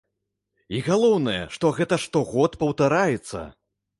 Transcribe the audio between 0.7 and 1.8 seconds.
І галоўнае, што